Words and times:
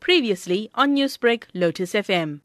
Previously 0.00 0.70
on 0.74 0.94
Newsbreak, 0.94 1.44
Lotus 1.54 1.92
FM. 1.92 2.40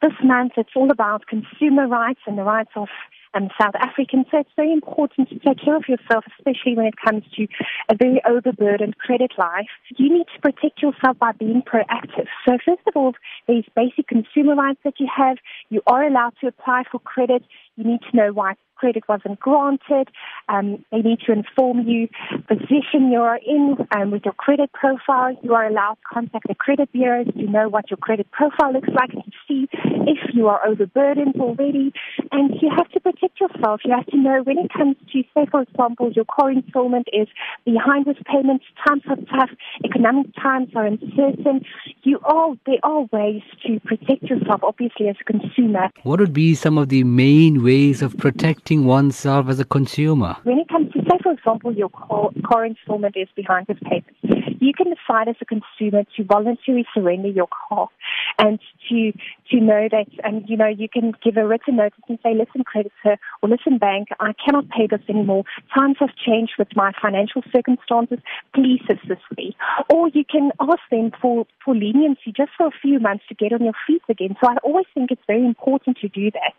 This 0.00 0.12
month 0.22 0.52
it's 0.56 0.70
all 0.76 0.90
about 0.90 1.26
consumer 1.26 1.86
rights 1.86 2.20
and 2.26 2.38
the 2.38 2.44
rights 2.44 2.70
of 2.76 2.88
um, 3.34 3.48
South 3.60 3.74
Africans. 3.74 4.26
So 4.30 4.38
it's 4.38 4.50
very 4.56 4.72
important 4.72 5.28
to 5.30 5.38
take 5.38 5.62
care 5.64 5.76
of 5.76 5.84
yourself, 5.88 6.24
especially 6.38 6.76
when 6.76 6.86
it 6.86 6.94
comes 7.04 7.24
to 7.36 7.46
a 7.88 7.96
very 7.96 8.20
overburdened 8.28 8.98
credit 8.98 9.32
life. 9.38 9.68
You 9.96 10.08
need 10.12 10.26
to 10.34 10.40
protect 10.40 10.82
yourself 10.82 11.18
by 11.18 11.32
being 11.32 11.62
proactive. 11.62 12.26
So 12.46 12.58
first 12.64 12.82
of 12.86 12.96
all, 12.96 13.12
there's 13.46 13.64
basic 13.74 14.08
consumer 14.08 14.54
rights 14.54 14.80
that 14.84 14.94
you 14.98 15.08
have. 15.14 15.38
You 15.70 15.82
are 15.86 16.04
allowed 16.04 16.34
to 16.40 16.46
apply 16.48 16.84
for 16.90 16.98
credit. 17.00 17.42
You 17.76 17.84
need 17.84 18.00
to 18.10 18.16
know 18.16 18.32
why 18.32 18.54
credit 18.78 19.04
wasn't 19.08 19.40
granted. 19.40 20.08
Um, 20.48 20.84
they 20.90 20.98
need 20.98 21.20
to 21.26 21.32
inform 21.32 21.86
you 21.86 22.08
the 22.30 22.56
position 22.56 23.10
you 23.12 23.20
are 23.20 23.38
in 23.44 23.76
um, 23.94 24.10
with 24.10 24.24
your 24.24 24.34
credit 24.34 24.72
profile. 24.72 25.36
You 25.42 25.54
are 25.54 25.66
allowed 25.66 25.94
to 25.94 26.14
contact 26.14 26.48
the 26.48 26.54
credit 26.54 26.92
bureaus 26.92 27.26
to 27.34 27.42
know 27.50 27.68
what 27.68 27.90
your 27.90 27.98
credit 27.98 28.30
profile 28.30 28.72
looks 28.72 28.88
like 28.88 29.10
see 29.48 29.68
if 29.72 30.18
you 30.34 30.46
are 30.48 30.60
overburdened 30.66 31.36
already. 31.40 31.92
And 32.30 32.54
you 32.60 32.70
have 32.76 32.88
to 32.90 33.00
protect 33.00 33.40
yourself. 33.40 33.80
You 33.84 33.94
have 33.94 34.06
to 34.06 34.16
know 34.16 34.42
when 34.42 34.58
it 34.58 34.70
comes 34.72 34.96
to, 35.12 35.22
say, 35.34 35.46
for 35.50 35.62
example, 35.62 36.12
your 36.12 36.26
car 36.26 36.50
installment 36.50 37.08
is 37.12 37.28
behind 37.64 38.06
with 38.06 38.18
payments, 38.24 38.64
times 38.86 39.02
are 39.08 39.16
tough, 39.16 39.50
economic 39.84 40.26
times 40.40 40.68
are 40.76 40.86
uncertain. 40.86 41.64
You 42.02 42.20
are, 42.24 42.54
there 42.66 42.78
are 42.82 43.02
ways 43.12 43.42
to 43.66 43.80
protect 43.80 44.24
yourself, 44.24 44.60
obviously, 44.62 45.08
as 45.08 45.16
a 45.20 45.24
consumer. 45.24 45.90
What 46.02 46.20
would 46.20 46.32
be 46.32 46.54
some 46.54 46.78
of 46.78 46.88
the 46.88 47.04
main 47.04 47.64
ways 47.64 48.02
of 48.02 48.16
protecting 48.16 48.58
protecting 48.58 48.84
oneself 48.84 49.48
as 49.48 49.60
a 49.60 49.64
consumer? 49.64 50.36
When 50.44 50.58
it 50.58 50.68
comes 50.68 50.92
to, 50.92 51.00
say, 51.00 51.18
for 51.22 51.32
example, 51.32 51.72
your 51.72 51.88
car, 51.88 52.30
car 52.44 52.64
installment 52.66 53.16
is 53.16 53.28
behind 53.34 53.66
with 53.68 53.78
payments, 53.80 54.47
you 54.60 54.72
can 54.72 54.88
decide 54.94 55.28
as 55.28 55.36
a 55.40 55.44
consumer 55.44 56.04
to 56.16 56.24
voluntarily 56.24 56.86
surrender 56.94 57.28
your 57.28 57.48
car 57.68 57.88
and 58.38 58.58
to 58.88 59.12
to 59.50 59.60
know 59.60 59.88
that 59.90 60.06
and 60.24 60.48
you 60.48 60.56
know 60.56 60.66
you 60.66 60.88
can 60.88 61.12
give 61.22 61.36
a 61.36 61.46
written 61.46 61.76
notice 61.76 61.98
and 62.08 62.18
say 62.22 62.34
listen 62.34 62.64
creditor 62.64 63.18
or 63.42 63.48
listen 63.48 63.78
bank 63.78 64.08
I 64.20 64.32
cannot 64.44 64.68
pay 64.68 64.86
this 64.86 65.00
anymore. 65.08 65.44
Times 65.74 65.96
have 66.00 66.14
changed 66.14 66.52
with 66.58 66.68
my 66.74 66.92
financial 67.00 67.42
circumstances. 67.54 68.18
Please 68.54 68.82
assist 68.88 69.24
me. 69.36 69.56
Or 69.92 70.08
you 70.08 70.24
can 70.24 70.50
ask 70.60 70.80
them 70.90 71.12
for 71.20 71.46
for 71.64 71.74
leniency 71.74 72.32
just 72.36 72.50
for 72.56 72.66
a 72.66 72.78
few 72.82 72.98
months 72.98 73.24
to 73.28 73.34
get 73.34 73.52
on 73.52 73.64
your 73.64 73.74
feet 73.86 74.02
again. 74.08 74.36
So 74.40 74.50
I 74.50 74.56
always 74.62 74.86
think 74.94 75.10
it's 75.10 75.22
very 75.26 75.44
important 75.44 75.98
to 75.98 76.08
do 76.08 76.30
that. 76.30 76.52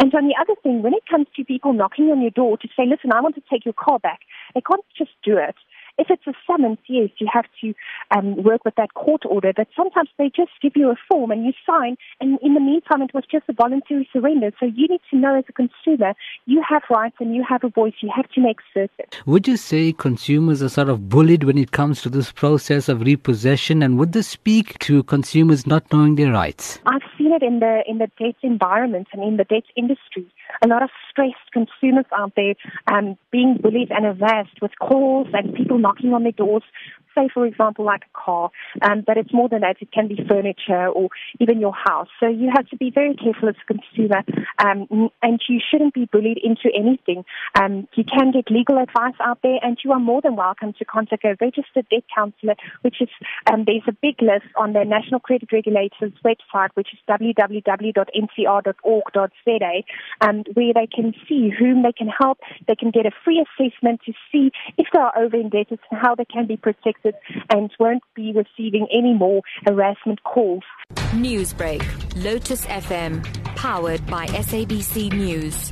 And 0.00 0.14
on 0.14 0.28
the 0.28 0.34
other 0.40 0.54
thing 0.62 0.82
when 0.82 0.94
it 0.94 1.06
comes 1.08 1.26
to 1.36 1.44
people 1.44 1.72
knocking 1.72 2.10
on 2.10 2.20
your 2.20 2.30
door 2.30 2.56
to 2.58 2.68
say 2.76 2.84
listen 2.86 3.12
I 3.12 3.20
want 3.20 3.34
to 3.36 3.42
take 3.50 3.64
your 3.64 3.74
car 3.74 3.98
back 3.98 4.20
they 4.54 4.60
can't 4.60 4.84
just 4.96 5.10
do 5.24 5.36
it 5.36 5.56
if 5.98 6.08
it's 6.10 6.26
a 6.26 6.32
summons, 6.46 6.78
yes, 6.88 7.10
you 7.18 7.28
have 7.32 7.46
to 7.60 7.74
um, 8.16 8.42
work 8.42 8.64
with 8.64 8.74
that 8.76 8.94
court 8.94 9.22
order, 9.28 9.52
but 9.54 9.68
sometimes 9.76 10.08
they 10.18 10.30
just 10.34 10.50
give 10.60 10.72
you 10.74 10.90
a 10.90 10.96
form 11.08 11.30
and 11.30 11.44
you 11.44 11.52
sign, 11.66 11.96
and 12.20 12.38
in 12.42 12.54
the 12.54 12.60
meantime, 12.60 13.02
it 13.02 13.14
was 13.14 13.24
just 13.30 13.44
a 13.48 13.52
voluntary 13.52 14.08
surrender. 14.12 14.50
So 14.58 14.66
you 14.66 14.88
need 14.88 15.00
to 15.10 15.16
know 15.16 15.38
as 15.38 15.44
a 15.48 15.52
consumer, 15.52 16.14
you 16.46 16.62
have 16.68 16.82
rights 16.90 17.16
and 17.20 17.34
you 17.34 17.44
have 17.48 17.64
a 17.64 17.68
voice. 17.68 17.94
You 18.00 18.10
have 18.14 18.28
to 18.32 18.40
make 18.40 18.58
certain. 18.72 19.06
Would 19.26 19.46
you 19.46 19.56
say 19.56 19.92
consumers 19.92 20.62
are 20.62 20.68
sort 20.68 20.88
of 20.88 21.08
bullied 21.08 21.44
when 21.44 21.58
it 21.58 21.72
comes 21.72 22.02
to 22.02 22.08
this 22.08 22.32
process 22.32 22.88
of 22.88 23.00
repossession, 23.02 23.82
and 23.82 23.98
would 23.98 24.12
this 24.12 24.28
speak 24.28 24.78
to 24.80 25.02
consumers 25.04 25.66
not 25.66 25.90
knowing 25.92 26.16
their 26.16 26.32
rights? 26.32 26.78
I've 26.86 27.02
seen 27.18 27.32
it 27.32 27.42
in 27.42 27.60
the 27.60 27.82
in 27.86 27.98
the 27.98 28.08
debt 28.18 28.36
environment 28.42 29.08
and 29.12 29.22
in 29.22 29.36
the 29.36 29.44
debt 29.44 29.64
industry. 29.76 30.26
A 30.64 30.68
lot 30.68 30.82
of 30.82 30.90
stressed 31.10 31.50
consumers 31.52 32.06
out 32.16 32.32
there 32.36 32.54
um, 32.86 33.16
being 33.30 33.58
bullied 33.60 33.90
and 33.90 34.04
harassed 34.04 34.60
with 34.60 34.72
calls 34.80 35.28
and 35.32 35.54
people 35.54 35.78
knocking 35.78 36.12
on 36.12 36.22
their 36.22 36.32
doors 36.32 36.62
say, 37.14 37.28
for 37.32 37.46
example, 37.46 37.84
like 37.84 38.02
a 38.02 38.18
car, 38.18 38.50
um, 38.82 39.02
but 39.06 39.16
it's 39.16 39.32
more 39.32 39.48
than 39.48 39.60
that. 39.60 39.76
It 39.80 39.92
can 39.92 40.08
be 40.08 40.18
furniture 40.28 40.88
or 40.88 41.08
even 41.40 41.60
your 41.60 41.72
house. 41.72 42.08
So 42.20 42.28
you 42.28 42.50
have 42.54 42.68
to 42.68 42.76
be 42.76 42.90
very 42.90 43.14
careful 43.14 43.48
as 43.48 43.54
a 43.56 43.64
consumer, 43.72 44.22
um, 44.58 45.10
and 45.22 45.40
you 45.48 45.60
shouldn't 45.70 45.94
be 45.94 46.08
bullied 46.10 46.38
into 46.42 46.70
anything. 46.76 47.24
Um, 47.60 47.88
you 47.94 48.04
can 48.04 48.32
get 48.32 48.50
legal 48.50 48.78
advice 48.78 49.14
out 49.20 49.38
there, 49.42 49.58
and 49.62 49.78
you 49.84 49.92
are 49.92 50.00
more 50.00 50.20
than 50.20 50.36
welcome 50.36 50.72
to 50.78 50.84
contact 50.84 51.24
a 51.24 51.36
registered 51.40 51.88
debt 51.90 52.04
counselor, 52.14 52.54
which 52.82 53.00
is 53.00 53.08
um, 53.50 53.64
there's 53.66 53.82
a 53.88 53.92
big 53.92 54.20
list 54.20 54.46
on 54.56 54.72
the 54.72 54.84
National 54.84 55.20
Credit 55.20 55.48
Regulators 55.52 56.12
website, 56.24 56.70
which 56.74 56.88
is 56.92 56.98
www.ncr.org.za, 57.08 57.84
um, 60.20 60.44
where 60.54 60.72
they 60.74 60.86
can 60.86 61.14
see 61.28 61.50
whom 61.50 61.82
they 61.82 61.92
can 61.92 62.08
help. 62.08 62.38
They 62.66 62.74
can 62.74 62.90
get 62.90 63.06
a 63.06 63.10
free 63.24 63.44
assessment 63.44 64.00
to 64.06 64.12
see 64.30 64.50
if 64.76 64.86
they 64.92 64.98
are 64.98 65.16
over 65.16 65.36
indebted 65.36 65.78
and 65.90 66.00
how 66.00 66.14
they 66.14 66.24
can 66.24 66.46
be 66.46 66.56
protected 66.56 67.03
and 67.50 67.70
won't 67.78 68.02
be 68.14 68.32
receiving 68.32 68.86
any 68.92 69.14
more 69.14 69.42
harassment 69.66 70.22
calls. 70.24 70.62
Newsbreak, 71.12 71.82
Lotus 72.22 72.66
FM, 72.66 73.24
powered 73.56 74.04
by 74.06 74.26
SABC 74.26 75.12
News. 75.12 75.70